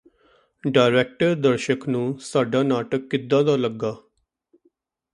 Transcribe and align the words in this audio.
director 0.63 1.35
ਦਰਸ਼ਕ 1.35 1.87
ਨੂੰ 1.89 2.17
ਸਾਡਾ 2.19 2.63
ਨਾਟਕ 2.63 3.07
ਕਿੱਦਾਂ 3.09 3.43
ਦਾ 3.43 3.55
ਲੱਗਾ 3.55 3.95